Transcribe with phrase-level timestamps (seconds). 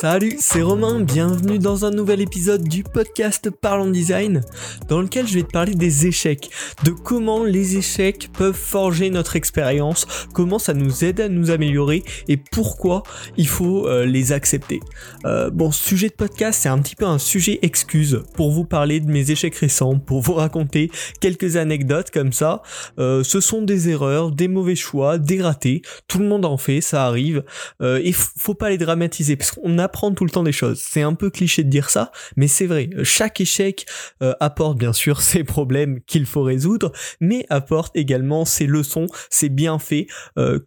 [0.00, 4.42] Salut, c'est Romain, bienvenue dans un nouvel épisode du podcast Parlons Design,
[4.88, 6.50] dans lequel je vais te parler des échecs,
[6.84, 12.02] de comment les échecs peuvent forger notre expérience, comment ça nous aide à nous améliorer
[12.28, 13.04] et pourquoi
[13.38, 14.80] il faut euh, les accepter.
[15.24, 19.00] Euh, bon, sujet de podcast, c'est un petit peu un sujet excuse pour vous parler
[19.00, 20.90] de mes échecs récents, pour vous raconter
[21.22, 22.60] quelques anecdotes comme ça.
[22.98, 26.82] Euh, ce sont des erreurs, des mauvais choix, des ratés, tout le monde en fait,
[26.82, 27.44] ça arrive,
[27.82, 30.82] et faut pas les dramatiser parce qu'on apprend tout le temps des choses.
[30.84, 32.90] C'est un peu cliché de dire ça, mais c'est vrai.
[33.04, 33.86] Chaque échec
[34.22, 39.48] euh, apporte bien sûr ses problèmes qu'il faut résoudre, mais apporte également ses leçons, ses
[39.48, 40.06] bienfaits
[40.38, 40.60] euh,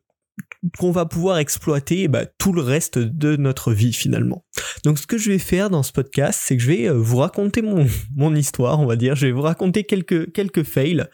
[0.78, 4.44] qu'on va pouvoir exploiter bah, tout le reste de notre vie finalement.
[4.84, 7.18] Donc ce que je vais faire dans ce podcast, c'est que je vais euh, vous
[7.18, 11.06] raconter mon, mon histoire, on va dire, je vais vous raconter quelques, quelques fails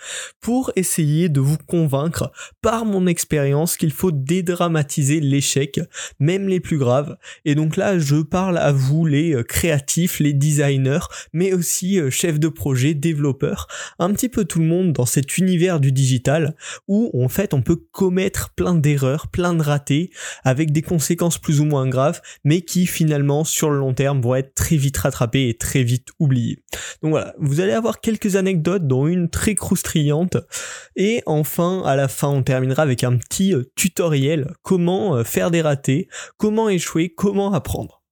[0.41, 5.79] pour essayer de vous convaincre par mon expérience qu'il faut dédramatiser l'échec,
[6.19, 7.17] même les plus graves.
[7.45, 12.09] Et donc là, je parle à vous les euh, créatifs, les designers, mais aussi euh,
[12.09, 13.67] chefs de projet, développeurs,
[13.99, 16.55] un petit peu tout le monde dans cet univers du digital
[16.87, 20.11] où en fait on peut commettre plein d'erreurs, plein de ratés,
[20.43, 24.35] avec des conséquences plus ou moins graves, mais qui finalement sur le long terme vont
[24.35, 26.63] être très vite rattrapées et très vite oubliées.
[27.01, 30.37] Donc voilà, vous allez avoir quelques anecdotes, dont une très croustillante,
[30.95, 35.51] et enfin à la fin on terminera avec un petit euh, tutoriel comment euh, faire
[35.51, 38.04] des ratés, comment échouer, comment apprendre.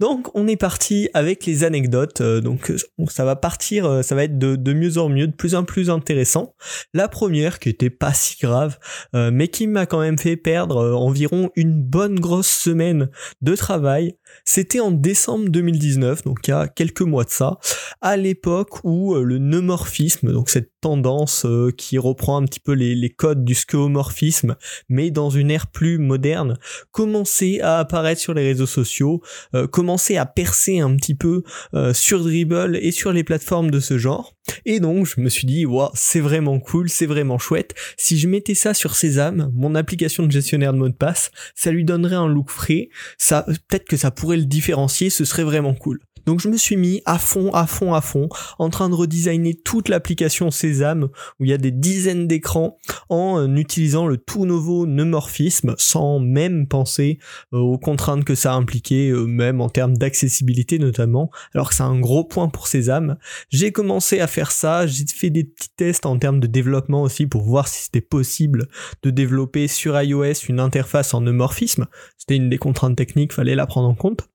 [0.00, 4.14] Donc on est parti avec les anecdotes, euh, donc euh, ça va partir, euh, ça
[4.14, 6.54] va être de, mieux en mieux, de plus en plus intéressant.
[6.94, 8.78] La première qui était pas si grave,
[9.12, 13.10] mais qui m'a quand même fait perdre environ une bonne grosse semaine
[13.42, 17.58] de travail, c'était en décembre 2019, donc il y a quelques mois de ça,
[18.00, 23.10] à l'époque où le neumorphisme, donc cette tendance euh, qui reprend un petit peu les,
[23.10, 24.56] codes du skeuomorphisme,
[24.88, 26.58] mais dans une ère plus moderne,
[26.90, 29.20] commençait à apparaître sur les réseaux sociaux,
[29.54, 31.42] euh, commençait à percer un petit peu
[31.74, 34.36] euh, sur Dribble et sur les plateformes de ce genre.
[34.64, 37.74] Et donc je me suis dit, waouh, c'est vraiment cool, c'est vraiment chouette.
[37.96, 41.70] Si je mettais ça sur Sésame, mon application de gestionnaire de mots de passe, ça
[41.70, 42.88] lui donnerait un look frais.
[43.18, 46.00] Ça, peut-être que ça pourrait le différencier, ce serait vraiment cool.
[46.26, 49.54] Donc je me suis mis à fond, à fond, à fond, en train de redesigner
[49.54, 51.08] toute l'application Sésame,
[51.38, 56.18] où il y a des dizaines d'écrans, en euh, utilisant le tout nouveau neumorphisme, sans
[56.18, 57.18] même penser
[57.52, 61.82] euh, aux contraintes que ça impliquait, euh, même en termes d'accessibilité notamment, alors que c'est
[61.82, 63.16] un gros point pour Sésame.
[63.50, 67.26] J'ai commencé à faire ça, j'ai fait des petits tests en termes de développement aussi
[67.26, 68.68] pour voir si c'était possible
[69.02, 71.86] de développer sur iOS une interface en neumorphisme.
[72.18, 74.28] C'était une des contraintes techniques, fallait la prendre en compte.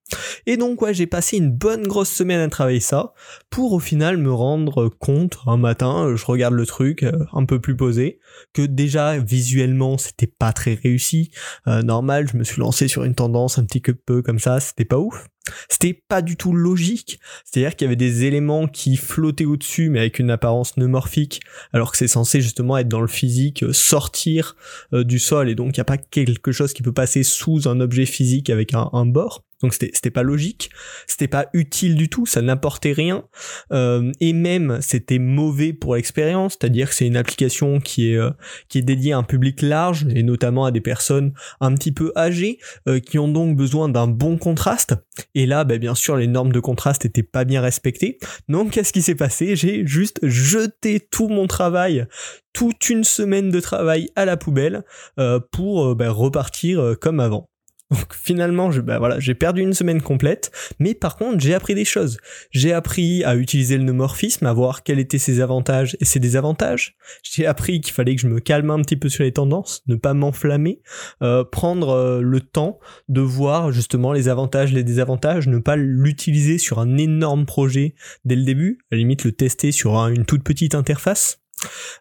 [0.45, 3.13] Et donc ouais, j'ai passé une bonne grosse semaine à travailler ça,
[3.49, 7.59] pour au final me rendre compte un matin, je regarde le truc euh, un peu
[7.59, 8.19] plus posé,
[8.53, 11.31] que déjà visuellement c'était pas très réussi.
[11.67, 14.85] Euh, normal, je me suis lancé sur une tendance un petit peu comme ça, c'était
[14.85, 15.27] pas ouf.
[15.69, 17.19] C'était pas du tout logique.
[17.43, 21.41] C'est-à-dire qu'il y avait des éléments qui flottaient au-dessus, mais avec une apparence neumorphique,
[21.71, 24.55] alors que c'est censé justement être dans le physique, euh, sortir
[24.91, 27.79] du sol, et donc il n'y a pas quelque chose qui peut passer sous un
[27.79, 29.43] objet physique avec un bord.
[29.61, 30.69] Donc c'était pas logique,
[31.07, 33.23] c'était pas utile du tout, ça n'apportait rien,
[33.71, 38.31] euh, et même c'était mauvais pour l'expérience, c'est-à-dire que c'est une application qui est euh,
[38.67, 42.11] qui est dédiée à un public large et notamment à des personnes un petit peu
[42.17, 44.95] âgées euh, qui ont donc besoin d'un bon contraste.
[45.35, 48.17] Et là, bah, bien sûr, les normes de contraste étaient pas bien respectées.
[48.49, 49.55] Donc qu'est-ce qui s'est passé?
[49.55, 52.05] J'ai juste jeté tout mon travail
[52.53, 54.83] toute une semaine de travail à la poubelle
[55.51, 57.49] pour bah, repartir comme avant.
[57.91, 61.75] Donc finalement, je, bah voilà, j'ai perdu une semaine complète, mais par contre, j'ai appris
[61.75, 62.17] des choses.
[62.49, 66.95] J'ai appris à utiliser le neumorphisme, à voir quels étaient ses avantages et ses désavantages.
[67.21, 69.95] J'ai appris qu'il fallait que je me calme un petit peu sur les tendances, ne
[69.95, 70.81] pas m'enflammer,
[71.21, 76.57] euh, prendre euh, le temps de voir justement les avantages, les désavantages, ne pas l'utiliser
[76.57, 77.93] sur un énorme projet
[78.25, 81.39] dès le début, à la limite le tester sur un- une toute petite interface.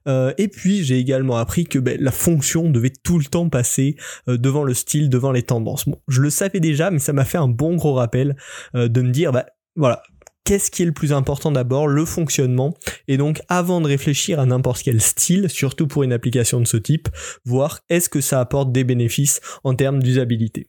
[0.07, 3.97] Euh, et puis j'ai également appris que ben, la fonction devait tout le temps passer
[4.29, 5.87] euh, devant le style, devant les tendances.
[6.09, 8.37] Je le savais déjà, mais ça m'a fait un bon gros rappel
[8.75, 9.47] euh, de me dire, bah
[9.77, 10.03] voilà,
[10.45, 12.75] qu'est-ce qui est le plus important d'abord Le fonctionnement.
[13.09, 16.77] Et donc avant de réfléchir à n'importe quel style, surtout pour une application de ce
[16.77, 17.09] type,
[17.45, 20.69] voir est-ce que ça apporte des bénéfices en termes d'usabilité.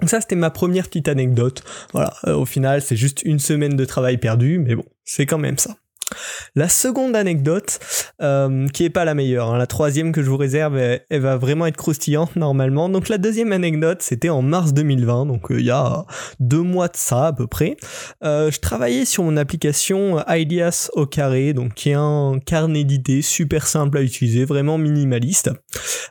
[0.00, 1.62] Donc ça c'était ma première petite anecdote.
[1.92, 5.58] Voilà, au final c'est juste une semaine de travail perdu, mais bon, c'est quand même
[5.58, 5.76] ça.
[6.54, 7.78] La seconde anecdote,
[8.22, 11.36] euh, qui est pas la meilleure, hein, la troisième que je vous réserve, elle, va
[11.36, 12.88] vraiment être croustillante normalement.
[12.88, 16.04] Donc la deuxième anecdote, c'était en mars 2020, donc euh, il y a
[16.40, 17.76] deux mois de ça à peu près.
[18.22, 23.22] Euh, je travaillais sur mon application Ideas au carré, donc qui est un carnet d'idées
[23.22, 25.50] super simple à utiliser, vraiment minimaliste,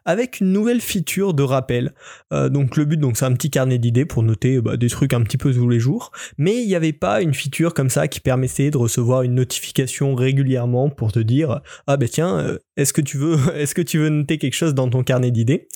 [0.05, 1.93] avec une nouvelle feature de rappel.
[2.31, 5.21] Donc le but, donc c'est un petit carnet d'idées pour noter bah, des trucs un
[5.21, 8.19] petit peu tous les jours, mais il n'y avait pas une feature comme ça qui
[8.19, 9.82] permettait de recevoir une notification
[10.15, 13.99] régulièrement pour te dire ah ben tiens euh, est-ce que tu veux est-ce que tu
[13.99, 15.67] veux noter quelque chose dans ton carnet d'idées?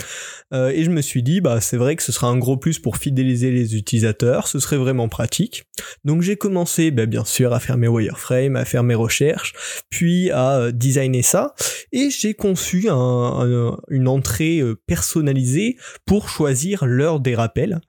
[0.54, 2.80] Euh, et je me suis dit bah c'est vrai que ce sera un gros plus
[2.80, 5.66] pour fidéliser les utilisateurs ce serait vraiment pratique.
[6.06, 9.54] Donc j'ai commencé ben, bien sûr à faire mes wireframes à faire mes recherches
[9.90, 11.54] puis à euh, designer ça.
[11.92, 17.80] Et j'ai conçu un, une entrée personnalisée pour choisir l'heure des rappels.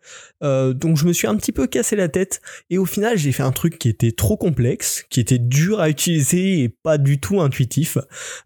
[0.40, 2.40] Donc je me suis un petit peu cassé la tête
[2.70, 4.58] et au final j'ai fait un truc qui était trop complexe
[5.10, 7.98] qui était dur à utiliser et pas du tout intuitif.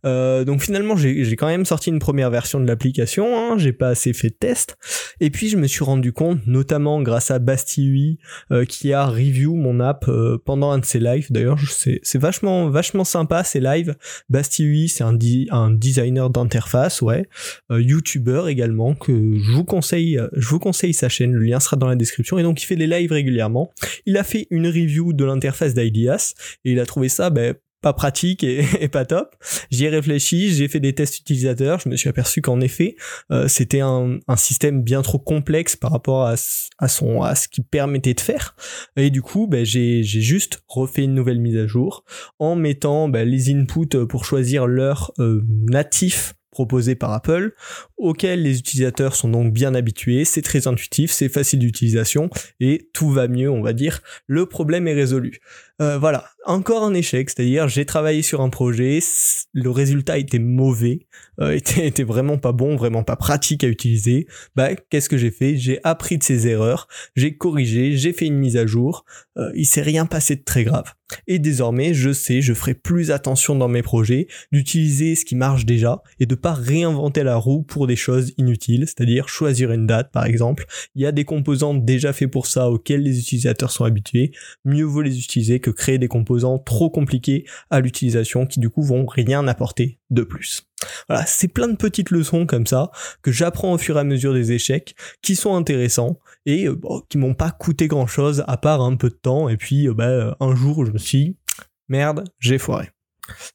[0.05, 3.89] Euh, donc finalement, j'ai quand même sorti une première version de l'application, hein, j'ai pas
[3.89, 4.77] assez fait de test.
[5.21, 8.19] Et puis je me suis rendu compte, notamment grâce à Bastille
[8.51, 11.31] euh, qui a review mon app euh, pendant un de ses lives.
[11.31, 13.95] D'ailleurs, c'est vachement vachement sympa ces lives.
[14.29, 15.17] Bastille, c'est un,
[15.51, 17.27] un designer d'interface, ouais,
[17.71, 21.33] euh, YouTuber également que je vous conseille, je vous conseille sa chaîne.
[21.33, 22.39] Le lien sera dans la description.
[22.39, 23.73] Et donc il fait des lives régulièrement.
[24.07, 26.35] Il a fait une review de l'interface d'Ideas
[26.65, 29.37] et il a trouvé ça ben, pas pratique et, pas top.
[29.71, 32.97] J'y ai réfléchi, j'ai fait des tests utilisateurs, je me suis aperçu qu'en effet,
[33.31, 36.37] euh, c'était un, système bien trop complexe par rapport à,
[36.89, 38.57] son à ce qu'il permettait de faire.
[38.97, 42.05] Et du coup, ben, j'ai juste refait une nouvelle mise à jour
[42.39, 47.55] en mettant ben, les inputs pour choisir l'heure euh, natif proposé par Apple,
[47.97, 52.31] auquel les utilisateurs sont donc bien habitués, c'est très intuitif, c'est facile d'utilisation
[52.61, 54.03] et tout va mieux, on va dire.
[54.27, 55.41] Le problème est résolu.
[55.83, 59.01] Euh, voilà, encore un échec, c'est-à-dire j'ai travaillé sur un projet,
[59.53, 61.07] le résultat était mauvais,
[61.41, 64.27] euh, était, vraiment pas bon, vraiment pas pratique à utiliser.
[64.55, 65.57] Bah qu'est-ce que j'ai fait?
[65.57, 66.87] J'ai appris de ces erreurs,
[67.17, 69.05] j'ai corrigé, j'ai fait une mise à jour.
[69.39, 70.93] Euh, il s'est rien passé de très grave.
[71.27, 75.67] Et désormais, je sais, je ferai plus attention dans mes projets, d'utiliser ce qui marche
[75.67, 80.11] déjà et de pas réinventer la roue pour des choses inutiles, c'est-à-dire choisir une date
[80.11, 80.65] par exemple.
[80.95, 84.33] Il y a des composants déjà faits pour ça auxquels les utilisateurs sont habitués.
[84.65, 88.83] Mieux vaut les utiliser que créer des composants trop compliqués à l'utilisation qui du coup
[88.83, 90.67] vont rien apporter de plus.
[91.09, 92.91] Voilà, c'est plein de petites leçons comme ça
[93.23, 96.77] que j'apprends au fur et à mesure des échecs qui sont intéressants et euh,
[97.09, 99.95] qui m'ont pas coûté grand chose à part un peu de temps et puis euh,
[99.95, 101.37] bah, un jour je me suis
[101.89, 102.91] merde, j'ai foiré.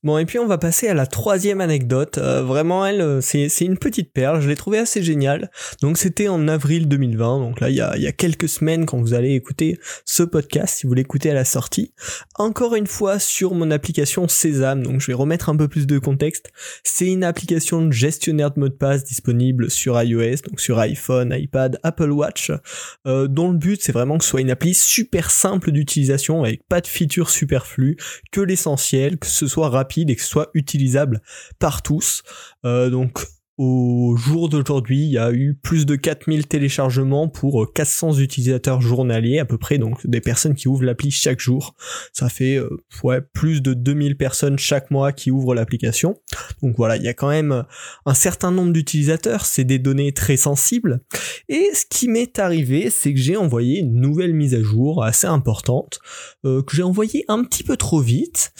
[0.02, 2.18] Bon, et puis on va passer à la troisième anecdote.
[2.18, 4.40] Euh, vraiment, elle, euh, c'est, une petite perle.
[4.40, 5.52] Je l'ai trouvée assez géniale.
[5.82, 7.40] Donc, c'était en avril 2020.
[7.40, 10.94] Donc là, il y a, quelques semaines quand vous allez écouter ce podcast, si vous
[10.94, 11.94] l'écoutez à la sortie.
[12.36, 14.84] Encore une fois, sur mon application Sésame.
[14.84, 16.50] Donc, je vais remettre un peu plus de contexte.
[16.84, 21.78] C'est une application gestionnaire de mots de passe disponible sur iOS, donc sur iPhone, iPad,
[21.84, 22.52] Apple Watch,
[23.06, 26.66] euh, dont le but, c'est vraiment que ce soit une appli super simple d'utilisation avec
[26.70, 27.98] pas de features superflues,
[28.32, 31.22] que l'essentiel, que ce soit rapide et que ce soit utilisable
[31.60, 32.24] par tous.
[32.66, 33.20] Euh, donc
[33.58, 38.82] au jour d'aujourd'hui, il y a eu plus de 4000 téléchargements pour 400 euh, utilisateurs
[38.82, 41.74] journaliers à peu près, donc des personnes qui ouvrent l'appli chaque jour.
[42.14, 42.70] Ça fait euh,
[43.04, 46.22] ouais, plus de 2000 personnes chaque mois qui ouvrent l'application.
[46.62, 47.64] Donc voilà, il y a quand même
[48.06, 51.02] un certain nombre d'utilisateurs, c'est des données très sensibles.
[51.50, 55.26] Et ce qui m'est arrivé, c'est que j'ai envoyé une nouvelle mise à jour assez
[55.26, 56.00] importante,
[56.44, 58.54] que j'ai envoyée un petit peu trop vite.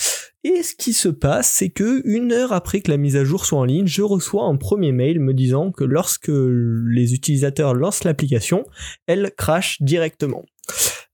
[0.50, 3.46] Et ce qui se passe, c'est que une heure après que la mise à jour
[3.46, 8.06] soit en ligne, je reçois un premier mail me disant que lorsque les utilisateurs lancent
[8.06, 8.64] l'application,
[9.08, 10.46] elle crache directement.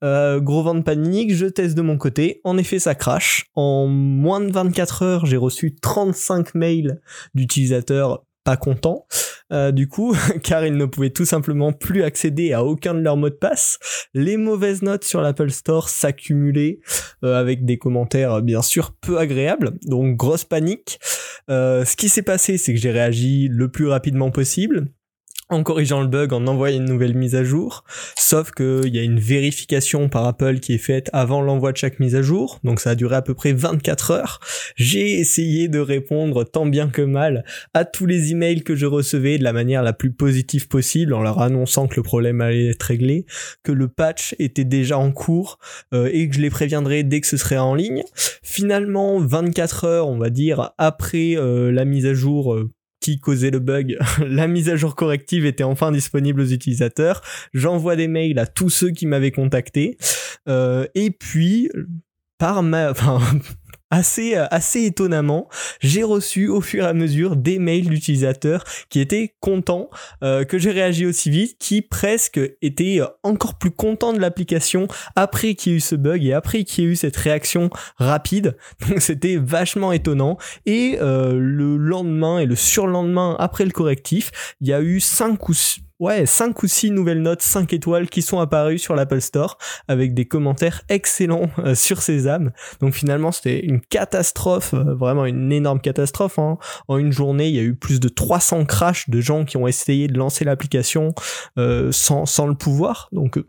[0.04, 2.42] Euh, gros vent de panique, je teste de mon côté.
[2.44, 3.48] En effet, ça crache.
[3.56, 7.02] En moins de 24 heures, j'ai reçu 35 mails
[7.34, 9.08] d'utilisateurs pas contents.
[9.54, 13.18] Euh, du coup, car ils ne pouvaient tout simplement plus accéder à aucun de leurs
[13.18, 13.80] mots de passe.
[14.14, 16.80] Les mauvaises notes sur l'Apple Store s'accumulaient
[17.24, 21.00] euh, avec des commentaires bien sûr peu agréables, donc grosse panique.
[21.50, 24.88] Euh, ce qui s'est passé, c'est que j'ai réagi le plus rapidement possible
[25.54, 27.84] en corrigeant le bug, en envoyant une nouvelle mise à jour.
[28.18, 32.00] Sauf qu'il y a une vérification par Apple qui est faite avant l'envoi de chaque
[32.00, 32.60] mise à jour.
[32.64, 34.40] Donc ça a duré à peu près 24 heures.
[34.76, 39.38] J'ai essayé de répondre tant bien que mal à tous les emails que je recevais
[39.38, 42.84] de la manière la plus positive possible en leur annonçant que le problème allait être
[42.84, 43.26] réglé,
[43.64, 45.60] que le patch était déjà en cours
[45.94, 48.04] euh, et que je les préviendrais dès que ce serait en ligne.
[48.42, 52.72] Finalement, 24 heures, on va dire, après euh, la mise à jour, euh,
[53.04, 57.22] qui causait le bug, la mise à jour corrective était enfin disponible aux utilisateurs.
[57.54, 59.98] J'envoie des mails à tous ceux qui m'avaient contacté.
[60.48, 61.70] Euh, et puis,
[62.62, 63.20] ma, enfin,
[63.94, 65.48] assez, euh, assez étonnamment,
[65.80, 69.90] j'ai reçu au fur et à mesure des mails d'utilisateurs qui étaient contents
[70.24, 74.88] euh, que j'ai réagi aussi vite, qui presque étaient euh, encore plus contents de l'application
[75.16, 77.70] après qu'il y ait eu ce bug et après qu'il y ait eu cette réaction
[77.98, 78.58] rapide.
[78.90, 80.38] Donc c'était vachement étonnant.
[80.66, 85.54] Et le lendemain et le surlendemain après le correctif, il y a eu 5 ou
[85.54, 89.58] 6 ouais, 5 ou 6 nouvelles notes 5 étoiles qui sont apparues sur l'Apple Store
[89.88, 92.52] avec des commentaires excellents euh, sur Sésame.
[92.80, 96.40] Donc finalement, c'était une catastrophe, euh, vraiment une énorme catastrophe.
[96.40, 96.58] Hein.
[96.88, 99.68] En une journée, il y a eu plus de 300 crashs de gens qui ont
[99.68, 101.14] essayé de lancer l'application
[101.58, 103.10] euh, sans, sans le pouvoir.
[103.12, 103.40] Donc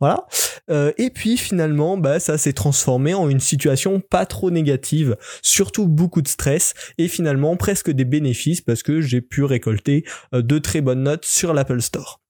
[0.00, 0.26] voilà.
[0.68, 6.22] Et puis finalement, bah, ça s'est transformé en une situation pas trop négative, surtout beaucoup
[6.22, 11.04] de stress et finalement presque des bénéfices parce que j'ai pu récolter de très bonnes
[11.04, 12.20] notes sur l'Apple Store.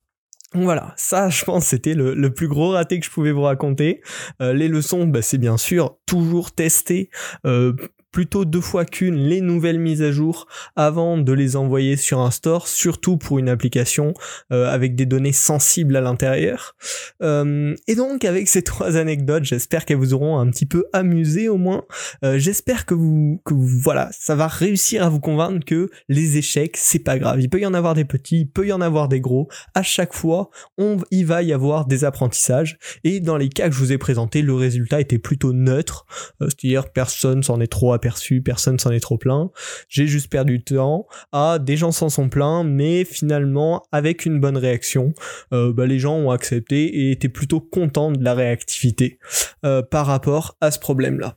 [0.54, 4.00] Voilà, ça je pense c'était le, plus gros raté que je pouvais vous raconter.
[4.40, 7.10] Euh, les leçons, bah, c'est bien sûr toujours tester
[7.44, 7.74] euh,
[8.16, 12.30] plutôt deux fois qu'une les nouvelles mises à jour avant de les envoyer sur un
[12.30, 14.14] store, surtout pour une application
[14.54, 16.76] euh, avec des données sensibles à l'intérieur.
[17.22, 21.50] Euh, et donc avec ces trois anecdotes, j'espère qu'elles vous auront un petit peu amusé
[21.50, 21.84] au moins.
[22.24, 26.38] Euh, j'espère que vous, que vous, voilà, ça va réussir à vous convaincre que les
[26.38, 27.42] échecs, c'est pas grave.
[27.42, 29.48] Il peut y en avoir des petits, il peut y en avoir des gros.
[29.74, 32.78] À chaque fois, on, il va y avoir des apprentissages.
[33.04, 36.06] Et dans les cas que je vous ai présentés, le résultat était plutôt neutre.
[36.40, 38.05] C'est-à-dire personne s'en est trop aperçu
[38.42, 39.50] personne s'en est trop plein.
[39.88, 41.06] J'ai juste perdu du temps.
[41.32, 45.12] Ah, des gens s'en sont pleins, mais finalement, avec une bonne réaction,
[45.52, 49.18] euh, bah, les gens ont accepté et étaient plutôt contents de la réactivité
[49.64, 51.36] euh, par rapport à ce problème-là.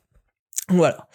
[0.68, 1.08] Voilà.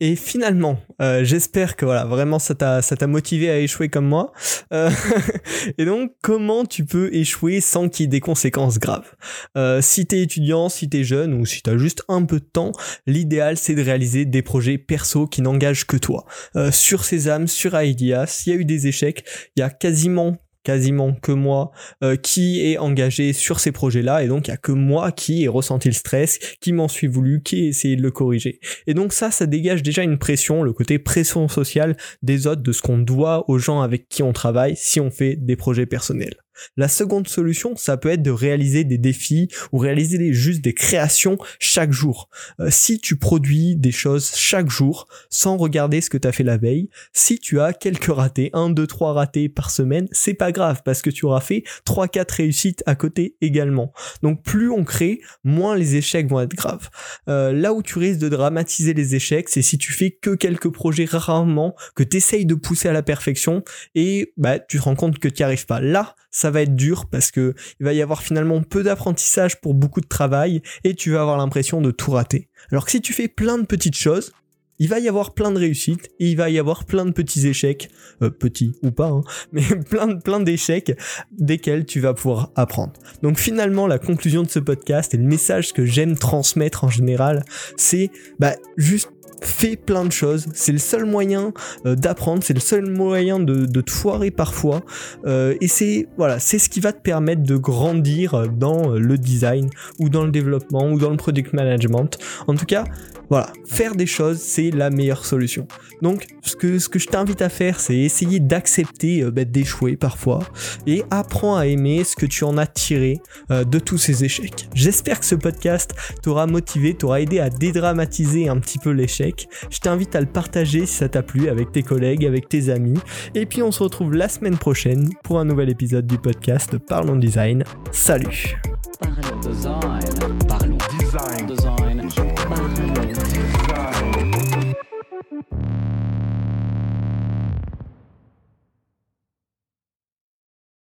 [0.00, 4.06] Et finalement, euh, j'espère que voilà, vraiment ça t'a ça t'a motivé à échouer comme
[4.06, 4.32] moi.
[4.72, 4.90] Euh,
[5.78, 9.16] et donc, comment tu peux échouer sans qu'il y ait des conséquences graves?
[9.56, 12.72] Euh, Si t'es étudiant, si t'es jeune ou si t'as juste un peu de temps,
[13.06, 16.26] l'idéal c'est de réaliser des projets perso qui n'engagent que toi.
[16.54, 19.24] Euh, sur Sésame, sur Ideas, s'il y a eu des échecs,
[19.56, 21.70] il y a quasiment quasiment que moi
[22.02, 25.44] euh, qui est engagé sur ces projets-là et donc il y a que moi qui
[25.44, 28.60] ai ressenti le stress, qui m'en suis voulu, qui ai essayé de le corriger.
[28.86, 32.72] Et donc ça, ça dégage déjà une pression, le côté pression sociale des autres, de
[32.72, 36.36] ce qu'on doit aux gens avec qui on travaille si on fait des projets personnels.
[36.76, 41.38] La seconde solution, ça peut être de réaliser des défis ou réaliser juste des créations
[41.58, 42.28] chaque jour.
[42.60, 46.44] Euh, si tu produis des choses chaque jour sans regarder ce que tu as fait
[46.44, 50.52] la veille, si tu as quelques ratés, 1, 2, 3 ratés par semaine, c'est pas
[50.52, 53.92] grave parce que tu auras fait 3, 4 réussites à côté également.
[54.22, 56.88] Donc plus on crée, moins les échecs vont être graves.
[57.28, 60.70] Euh, là où tu risques de dramatiser les échecs, c'est si tu fais que quelques
[60.70, 63.62] projets rarement, que tu essayes de pousser à la perfection
[63.94, 65.80] et bah, tu te rends compte que tu n'y arrives pas.
[65.80, 66.14] Là,
[66.50, 70.06] va être dur parce que il va y avoir finalement peu d'apprentissage pour beaucoup de
[70.06, 72.48] travail et tu vas avoir l'impression de tout rater.
[72.70, 74.32] Alors que si tu fais plein de petites choses,
[74.78, 77.46] il va y avoir plein de réussites et il va y avoir plein de petits
[77.46, 77.90] échecs,
[78.22, 80.92] euh, petits ou pas, hein, mais plein, plein d'échecs
[81.32, 82.92] desquels tu vas pouvoir apprendre.
[83.22, 87.44] Donc finalement, la conclusion de ce podcast et le message que j'aime transmettre en général,
[87.76, 89.10] c'est bah, juste
[89.42, 90.46] fais plein de choses.
[90.54, 91.52] C'est le seul moyen
[91.86, 94.82] euh, d'apprendre, c'est le seul moyen de, te foirer parfois.
[95.26, 99.70] Euh, et c'est voilà, c'est ce qui va te permettre de grandir dans le design
[99.98, 102.18] ou dans le développement ou dans le product management.
[102.46, 102.84] En tout cas,
[103.30, 105.66] voilà, faire des choses, c'est la meilleure solution.
[106.00, 109.96] Donc, ce que, ce que je t'invite à faire, c'est essayer d'accepter euh, bah, d'échouer
[109.96, 110.40] parfois
[110.86, 114.68] et apprends à aimer ce que tu en as tiré euh, de tous ces échecs.
[114.74, 119.27] J'espère que ce podcast t'aura motivé, t'aura aidé à dédramatiser un petit peu l'échec.
[119.70, 122.98] Je t'invite à le partager si ça t'a plu avec tes collègues, avec tes amis.
[123.34, 127.16] Et puis, on se retrouve la semaine prochaine pour un nouvel épisode du podcast Parlons
[127.16, 127.64] Design.
[127.92, 128.56] Salut.